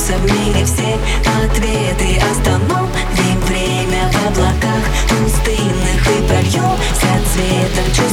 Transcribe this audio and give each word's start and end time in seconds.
Найдутся 0.00 0.12
в 0.14 0.24
мире 0.24 0.64
все 0.64 0.98
ответы 1.44 2.18
Остановим 2.30 3.40
время 3.46 4.10
в 4.10 4.28
облаках 4.28 4.84
пустынных 5.08 6.06
И 6.06 6.26
прольем 6.26 6.76
свет 6.94 7.22
цветом 7.34 7.86
чувственным 7.86 8.09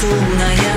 nessuno 0.00 0.67